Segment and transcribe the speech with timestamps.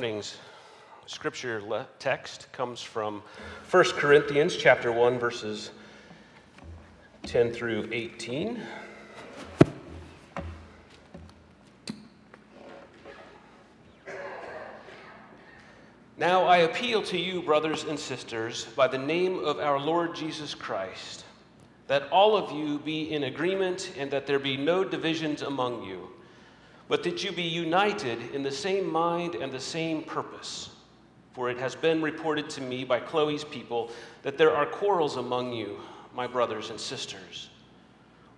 [0.00, 0.38] Morning's
[1.04, 3.22] scripture le- text comes from
[3.70, 5.72] 1 Corinthians chapter 1 verses
[7.24, 8.62] 10 through 18.
[16.16, 20.54] Now I appeal to you, brothers and sisters, by the name of our Lord Jesus
[20.54, 21.26] Christ,
[21.88, 26.08] that all of you be in agreement and that there be no divisions among you,
[26.90, 30.70] but that you be united in the same mind and the same purpose.
[31.34, 35.52] For it has been reported to me by Chloe's people that there are quarrels among
[35.52, 35.78] you,
[36.16, 37.48] my brothers and sisters.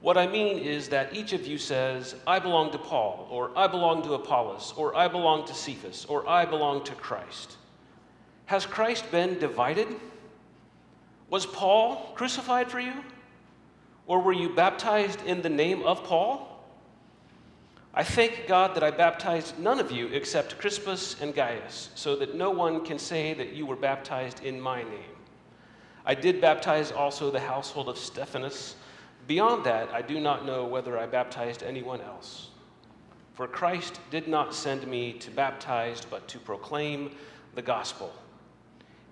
[0.02, 3.66] What I mean is that each of you says, I belong to Paul, or I
[3.68, 7.56] belong to Apollos, or I belong to Cephas, or I belong to Christ.
[8.44, 9.88] Has Christ been divided?
[11.30, 12.92] Was Paul crucified for you?
[14.06, 16.51] Or were you baptized in the name of Paul?
[17.94, 22.34] I thank God that I baptized none of you except Crispus and Gaius, so that
[22.34, 25.16] no one can say that you were baptized in my name.
[26.06, 28.76] I did baptize also the household of Stephanas.
[29.26, 32.48] Beyond that, I do not know whether I baptized anyone else.
[33.34, 37.14] For Christ did not send me to baptize, but to proclaim
[37.54, 38.12] the gospel,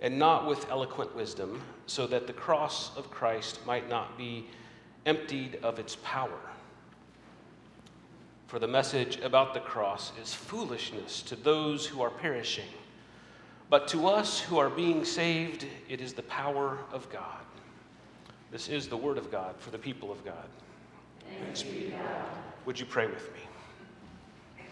[0.00, 4.46] and not with eloquent wisdom, so that the cross of Christ might not be
[5.04, 6.40] emptied of its power.
[8.50, 12.66] For the message about the cross is foolishness to those who are perishing,
[13.68, 17.44] but to us who are being saved, it is the power of God.
[18.50, 20.48] This is the word of God for the people of God.
[21.44, 22.24] Thanks be God.
[22.66, 24.66] Would you pray with me?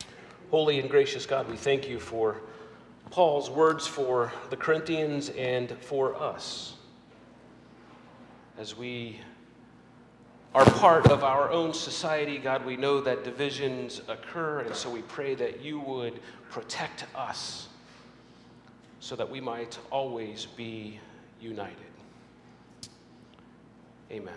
[0.51, 2.41] Holy and gracious God, we thank you for
[3.12, 6.75] Paul's words for the Corinthians and for us.
[8.59, 9.21] As we
[10.54, 15.03] are part of our own society, God, we know that divisions occur, and so we
[15.03, 16.20] pray that you would
[16.50, 17.69] protect us
[19.00, 20.98] so that we might always be
[21.41, 21.76] united.
[24.10, 24.34] Amen.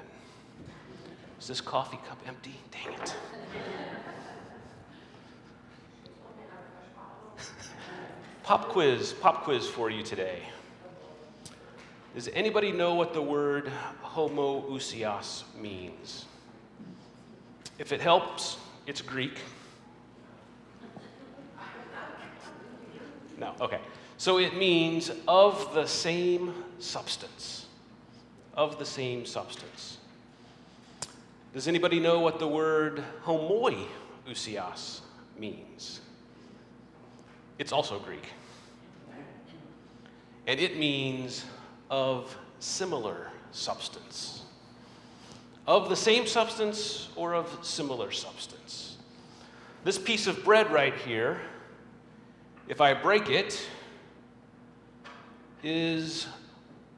[1.40, 2.56] Is this coffee cup empty?
[2.72, 3.16] Dang it.
[8.44, 10.44] pop quiz, pop quiz for you today.
[12.14, 13.72] Does anybody know what the word
[14.04, 16.26] homoousios means?
[17.80, 19.40] If it helps, it's Greek.
[23.38, 23.80] No, okay.
[24.18, 27.66] So it means of the same substance.
[28.56, 29.98] Of the same substance.
[31.54, 35.00] Does anybody know what the word homoiousios
[35.40, 36.02] means?
[37.58, 38.28] It's also Greek.
[40.46, 41.46] And it means
[41.92, 44.44] of similar substance.
[45.68, 48.98] Of the same substance or of similar substance.
[49.84, 51.42] This piece of bread right here,
[52.68, 53.62] if I break it,
[55.64, 56.28] is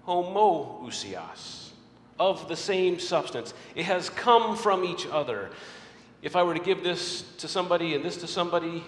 [0.07, 1.71] homoousios,
[2.19, 3.53] of the same substance.
[3.75, 5.49] It has come from each other.
[6.21, 8.83] If I were to give this to somebody and this to somebody,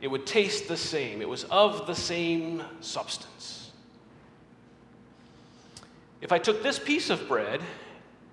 [0.00, 1.20] it would taste the same.
[1.20, 3.59] It was of the same substance.
[6.20, 7.60] If I took this piece of bread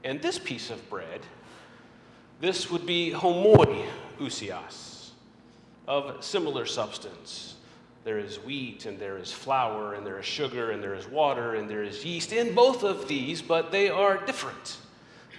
[0.03, 1.21] and this piece of bread,
[2.39, 5.09] this would be homoiousios,
[5.87, 7.55] of similar substance.
[8.03, 11.55] There is wheat, and there is flour, and there is sugar, and there is water,
[11.55, 14.77] and there is yeast in both of these, but they are different.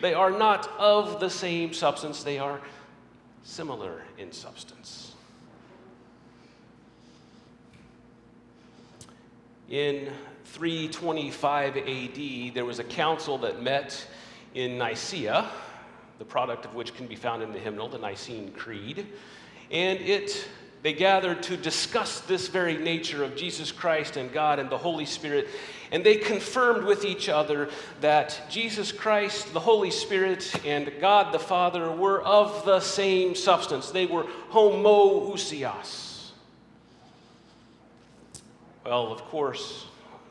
[0.01, 2.61] They are not of the same substance, they are
[3.43, 5.08] similar in substance.
[9.69, 10.11] In
[10.45, 14.07] 325 AD, there was a council that met
[14.55, 15.47] in Nicaea,
[16.19, 19.07] the product of which can be found in the hymnal, the Nicene Creed.
[19.71, 20.49] And it,
[20.83, 25.05] they gathered to discuss this very nature of Jesus Christ and God and the Holy
[25.05, 25.49] Spirit.
[25.93, 27.69] And they confirmed with each other
[28.01, 33.91] that Jesus Christ, the Holy Spirit, and God the Father were of the same substance.
[33.91, 36.08] They were homoousios.
[38.89, 39.85] Well, of course,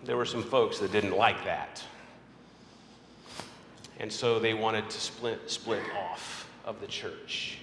[0.03, 1.83] there were some folks that didn't like that.
[3.99, 7.59] And so they wanted to split, split off of the church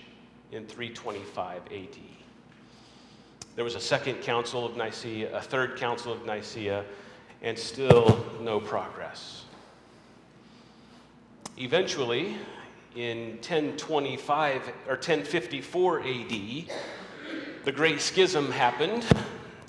[0.52, 1.98] in 325 AD.
[3.56, 6.84] There was a second council of Nicaea, a third council of Nicaea,
[7.42, 9.46] and still no progress.
[11.58, 12.36] Eventually,
[12.94, 16.64] in 1025 or 1054 AD,
[17.64, 19.04] the Great Schism happened,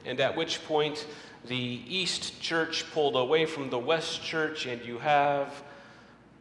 [0.05, 1.05] and at which point
[1.47, 5.63] the East Church pulled away from the West Church, and you have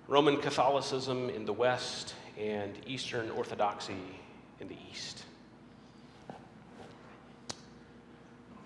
[0.09, 3.97] Roman Catholicism in the West and Eastern Orthodoxy
[4.61, 5.25] in the East.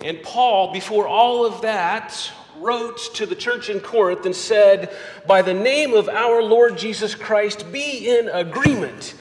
[0.01, 4.95] And Paul, before all of that, wrote to the church in Corinth and said,
[5.27, 9.15] By the name of our Lord Jesus Christ, be in agreement,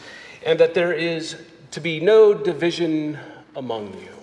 [0.45, 1.35] and that there is
[1.71, 3.17] to be no division
[3.55, 4.16] among you.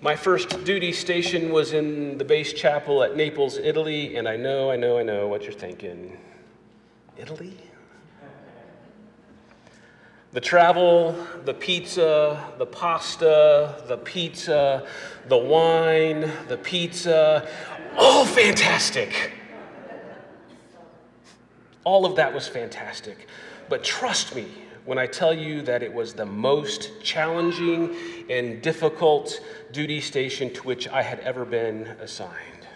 [0.00, 4.70] My first duty station was in the base chapel at Naples, Italy, and I know,
[4.70, 6.16] I know, I know what you're thinking.
[7.16, 7.56] Italy?
[10.30, 14.86] The travel, the pizza, the pasta, the pizza,
[15.26, 17.48] the wine, the pizza,
[17.96, 19.32] all fantastic.
[21.82, 23.26] All of that was fantastic.
[23.68, 24.46] But trust me
[24.88, 27.94] when I tell you that it was the most challenging
[28.30, 29.38] and difficult
[29.70, 32.66] duty station to which I had ever been assigned.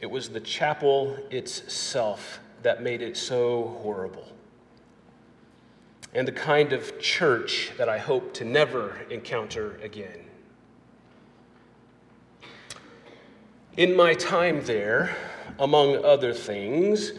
[0.00, 4.26] It was the chapel itself that made it so horrible.
[6.12, 10.24] And the kind of church that I hope to never encounter again.
[13.76, 15.14] In my time there,
[15.60, 17.12] among other things,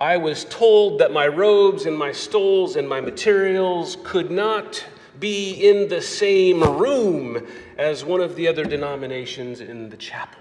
[0.00, 4.84] I was told that my robes and my stoles and my materials could not
[5.18, 7.46] be in the same room
[7.78, 10.40] as one of the other denominations in the chapel.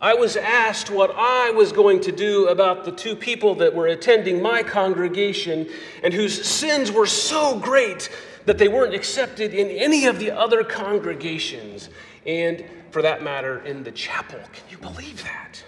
[0.00, 3.86] I was asked what I was going to do about the two people that were
[3.86, 5.68] attending my congregation
[6.02, 8.10] and whose sins were so great
[8.44, 11.88] that they weren't accepted in any of the other congregations.
[12.26, 14.38] And for that matter, in the chapel.
[14.52, 15.62] Can you believe that?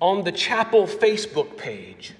[0.00, 2.12] On the chapel Facebook page,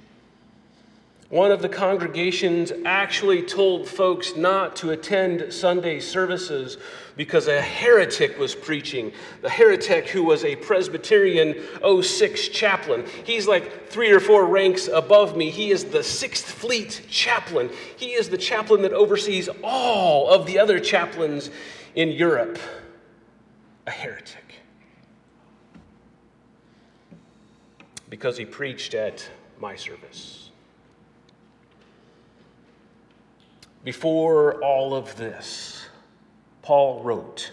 [1.29, 6.77] one of the congregations actually told folks not to attend Sunday services
[7.17, 9.11] because a heretic was preaching.
[9.43, 11.57] The heretic who was a Presbyterian
[12.03, 13.05] 06 chaplain.
[13.25, 15.51] He's like three or four ranks above me.
[15.51, 17.71] He is the Sixth Fleet chaplain.
[17.97, 21.51] He is the chaplain that oversees all of the other chaplains
[21.97, 22.59] in Europe.
[23.89, 24.45] A heretic.
[28.09, 30.46] Because he preached at my service.
[33.87, 35.87] Before all of this,
[36.63, 37.53] Paul wrote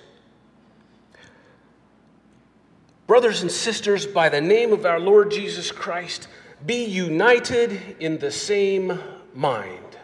[3.05, 6.27] Brothers and sisters, by the name of our Lord Jesus Christ,
[6.65, 8.99] be united in the same
[9.35, 9.95] mind.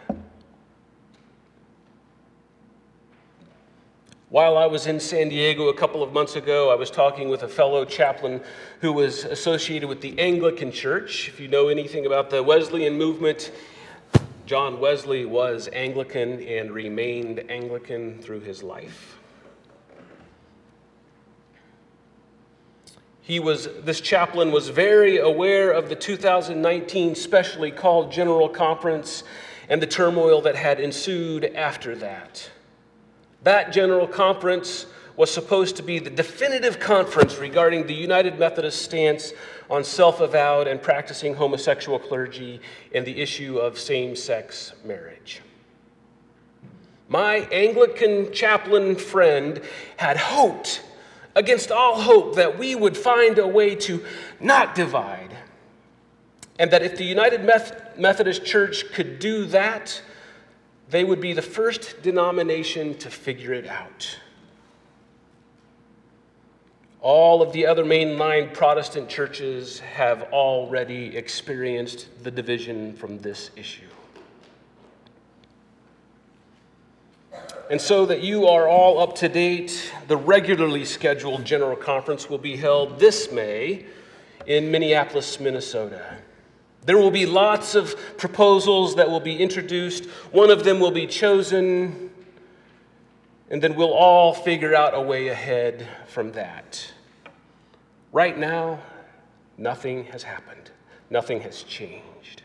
[4.30, 7.42] While I was in San Diego a couple of months ago, I was talking with
[7.42, 8.40] a fellow chaplain
[8.82, 11.28] who was associated with the Anglican Church.
[11.28, 13.52] If you know anything about the Wesleyan movement,
[14.50, 19.20] John Wesley was Anglican and remained Anglican through his life.
[23.22, 29.24] He was, this chaplain was very aware of the 2019 specially called General Conference
[29.70, 32.50] and the turmoil that had ensued after that.
[33.44, 34.88] That General Conference
[35.20, 39.34] was supposed to be the definitive conference regarding the United Methodist stance
[39.70, 42.62] on self avowed and practicing homosexual clergy
[42.96, 45.42] and the issue of same sex marriage.
[47.10, 49.62] My Anglican chaplain friend
[49.98, 50.84] had hoped,
[51.36, 54.02] against all hope, that we would find a way to
[54.40, 55.36] not divide.
[56.58, 57.44] And that if the United
[57.98, 60.02] Methodist Church could do that,
[60.90, 64.18] they would be the first denomination to figure it out.
[67.02, 73.86] All of the other mainline Protestant churches have already experienced the division from this issue.
[77.70, 82.40] And so that you are all up to date, the regularly scheduled General Conference will
[82.40, 83.86] be held this May
[84.46, 86.18] in Minneapolis, Minnesota.
[86.86, 90.06] There will be lots of proposals that will be introduced.
[90.32, 92.09] One of them will be chosen
[93.50, 96.94] and then we'll all figure out a way ahead from that.
[98.12, 98.80] Right now,
[99.58, 100.72] nothing has happened,
[101.10, 102.44] nothing has changed.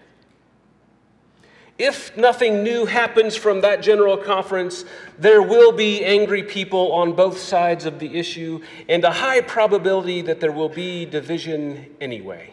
[1.77, 4.85] If nothing new happens from that general conference,
[5.19, 10.23] there will be angry people on both sides of the issue, and a high probability
[10.23, 12.53] that there will be division anyway.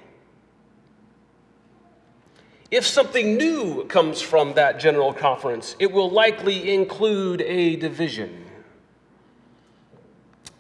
[2.72, 8.41] If something new comes from that general conference, it will likely include a division.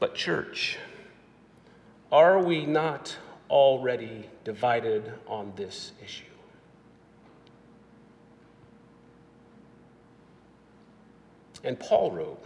[0.01, 0.79] But, church,
[2.11, 3.15] are we not
[3.51, 6.23] already divided on this issue?
[11.63, 12.43] And Paul wrote,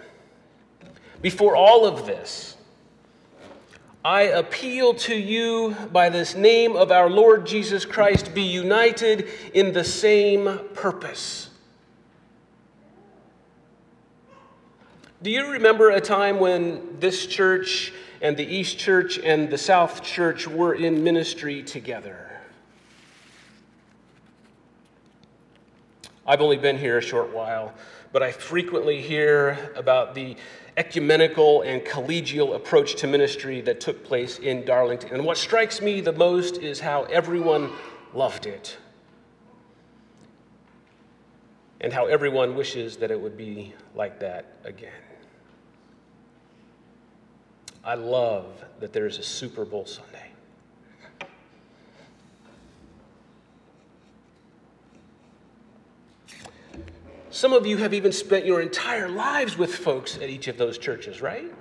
[1.22, 2.58] Before all of this,
[4.04, 9.72] I appeal to you by this name of our Lord Jesus Christ, be united in
[9.72, 11.52] the same purpose.
[15.22, 20.03] Do you remember a time when this church and the East Church and the South
[20.03, 22.41] Church were in ministry together?
[26.27, 27.74] I've only been here a short while,
[28.12, 30.36] but I frequently hear about the
[30.75, 35.12] ecumenical and collegial approach to ministry that took place in Darlington.
[35.13, 37.72] And what strikes me the most is how everyone
[38.13, 38.75] loved it.
[41.86, 44.89] And how everyone wishes that it would be like that again.
[47.84, 50.32] I love that there's a Super Bowl Sunday.
[57.30, 60.80] Some of you have even spent your entire lives with folks at each of those
[60.80, 61.54] churches, right?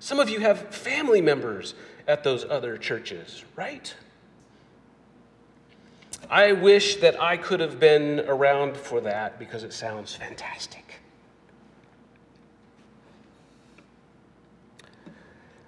[0.00, 1.74] Some of you have family members
[2.08, 3.94] at those other churches, right?
[6.30, 10.82] I wish that I could have been around for that because it sounds fantastic.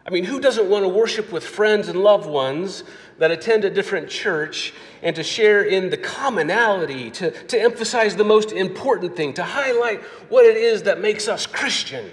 [0.06, 2.84] I mean, who doesn't want to worship with friends and loved ones
[3.18, 8.24] that attend a different church and to share in the commonality, to, to emphasize the
[8.24, 12.10] most important thing, to highlight what it is that makes us Christian.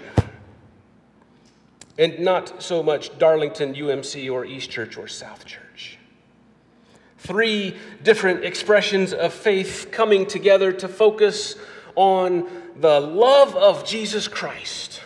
[1.98, 5.61] And not so much Darlington UMC or East Church or South Church.
[7.22, 11.56] Three different expressions of faith coming together to focus
[11.94, 12.48] on
[12.80, 15.02] the love of Jesus Christ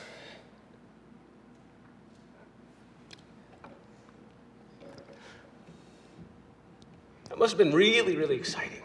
[7.37, 8.81] That must have been really, really exciting.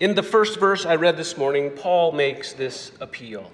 [0.00, 3.48] In the first verse I read this morning, Paul makes this appeal.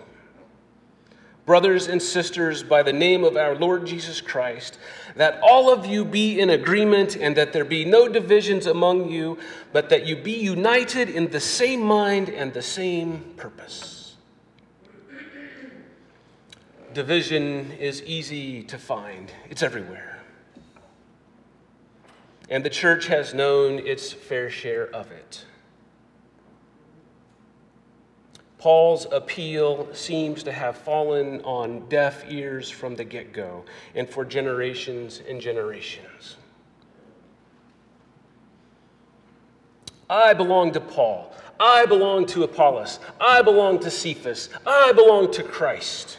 [1.49, 4.79] Brothers and sisters, by the name of our Lord Jesus Christ,
[5.17, 9.39] that all of you be in agreement and that there be no divisions among you,
[9.73, 14.17] but that you be united in the same mind and the same purpose.
[16.93, 20.19] Division is easy to find, it's everywhere
[22.51, 25.45] and the church has known its fair share of it.
[28.59, 34.25] Paul's appeal seems to have fallen on deaf ears from the get go and for
[34.25, 36.37] generations and generations.
[40.11, 41.33] I belong to Paul.
[41.61, 42.99] I belong to Apollos.
[43.21, 44.49] I belong to Cephas.
[44.67, 46.19] I belong to Christ.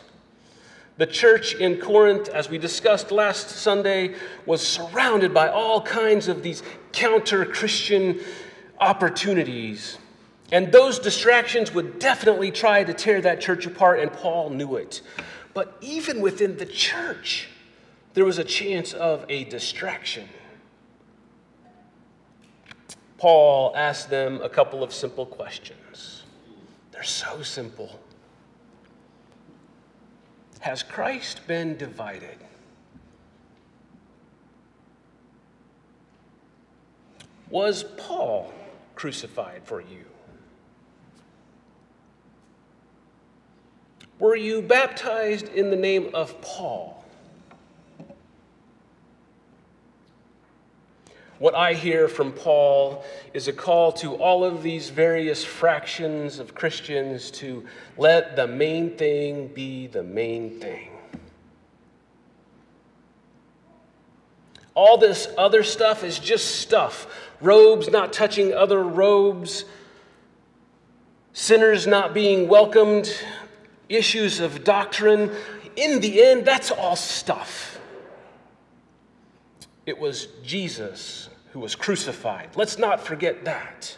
[0.97, 4.15] The church in Corinth, as we discussed last Sunday,
[4.45, 8.19] was surrounded by all kinds of these counter Christian
[8.79, 9.97] opportunities.
[10.51, 15.01] And those distractions would definitely try to tear that church apart, and Paul knew it.
[15.53, 17.49] But even within the church,
[18.13, 20.27] there was a chance of a distraction.
[23.17, 26.23] Paul asked them a couple of simple questions.
[26.91, 27.99] They're so simple.
[30.61, 32.37] Has Christ been divided?
[37.49, 38.53] Was Paul
[38.95, 40.05] crucified for you?
[44.19, 47.05] Were you baptized in the name of Paul?
[51.37, 56.53] What I hear from Paul is a call to all of these various fractions of
[56.53, 57.65] Christians to
[57.97, 60.89] let the main thing be the main thing.
[64.75, 67.07] All this other stuff is just stuff.
[67.39, 69.63] Robes not touching other robes,
[71.31, 73.13] sinners not being welcomed,
[73.89, 75.31] issues of doctrine.
[75.75, 77.79] In the end, that's all stuff.
[79.85, 82.49] It was Jesus who was crucified.
[82.55, 83.97] Let's not forget that.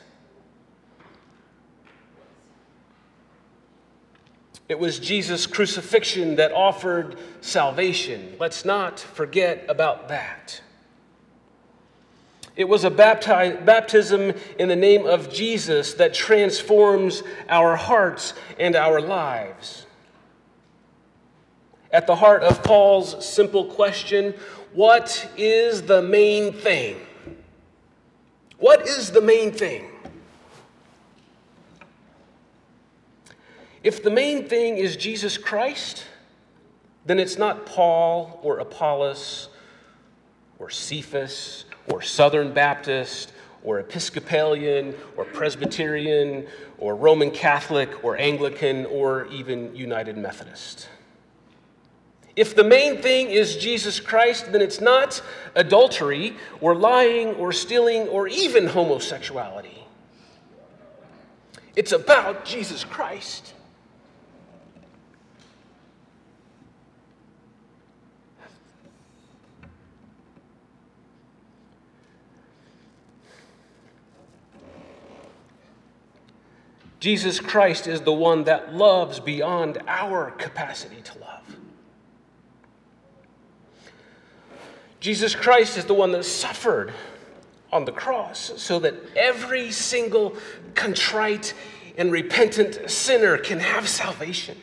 [4.69, 8.37] It was Jesus' crucifixion that offered salvation.
[8.39, 10.61] Let's not forget about that.
[12.55, 18.75] It was a bapti- baptism in the name of Jesus that transforms our hearts and
[18.75, 19.85] our lives.
[21.91, 24.33] At the heart of Paul's simple question
[24.73, 26.95] what is the main thing?
[28.57, 29.85] What is the main thing?
[33.83, 36.05] If the main thing is Jesus Christ,
[37.05, 39.49] then it's not Paul or Apollos
[40.59, 43.33] or Cephas or Southern Baptist
[43.63, 46.47] or Episcopalian or Presbyterian
[46.77, 50.89] or Roman Catholic or Anglican or even United Methodist.
[52.35, 55.21] If the main thing is Jesus Christ, then it's not
[55.53, 59.85] adultery or lying or stealing or even homosexuality.
[61.75, 63.53] It's about Jesus Christ.
[77.01, 81.57] Jesus Christ is the one that loves beyond our capacity to love.
[84.99, 86.93] Jesus Christ is the one that suffered
[87.71, 90.37] on the cross so that every single
[90.75, 91.55] contrite
[91.97, 94.57] and repentant sinner can have salvation.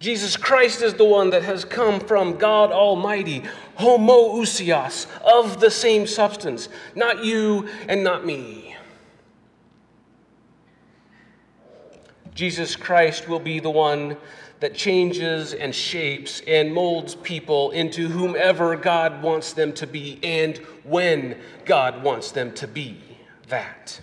[0.00, 3.44] Jesus Christ is the one that has come from God Almighty,
[3.80, 8.76] homoousios, of the same substance, not you and not me.
[12.34, 14.16] Jesus Christ will be the one
[14.60, 20.58] that changes and shapes and molds people into whomever God wants them to be and
[20.84, 22.98] when God wants them to be
[23.48, 24.00] that.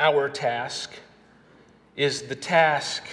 [0.00, 0.92] Our task
[1.96, 3.04] is the task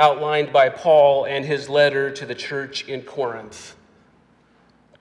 [0.00, 3.76] outlined by Paul and his letter to the church in Corinth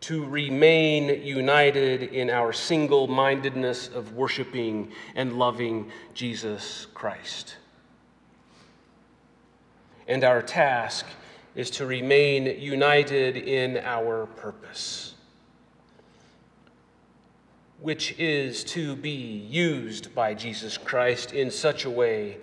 [0.02, 7.56] to remain united in our single mindedness of worshiping and loving Jesus Christ.
[10.06, 11.06] And our task
[11.56, 15.16] is to remain united in our purpose,
[17.80, 22.38] which is to be used by Jesus Christ in such a way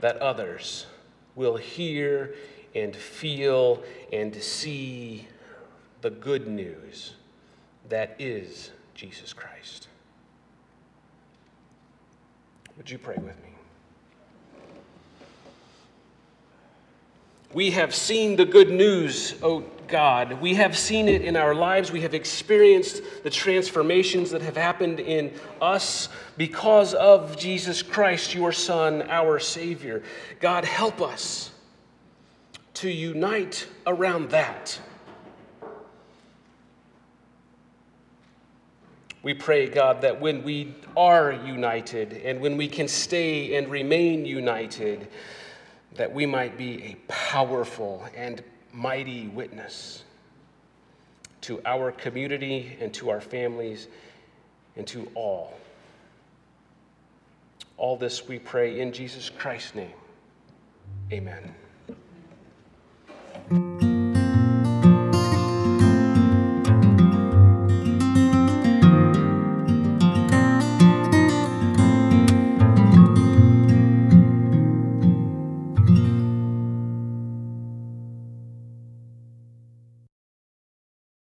[0.00, 0.86] that others
[1.36, 2.34] will hear
[2.74, 5.28] and feel and see
[6.00, 7.14] the good news
[7.88, 9.86] that is Jesus Christ.
[12.76, 13.50] Would you pray with me?
[17.52, 20.40] We have seen the good news, oh God.
[20.40, 21.92] We have seen it in our lives.
[21.92, 28.52] We have experienced the transformations that have happened in us because of Jesus Christ, your
[28.52, 30.02] Son, our Savior.
[30.40, 31.50] God, help us
[32.74, 34.78] to unite around that.
[39.22, 44.24] We pray, God, that when we are united and when we can stay and remain
[44.24, 45.08] united,
[45.94, 48.42] that we might be a powerful and
[48.76, 50.04] mighty witness
[51.40, 53.88] to our community and to our families
[54.76, 55.54] and to all.
[57.78, 59.94] All this we pray in Jesus Christ's name.
[61.10, 61.54] Amen.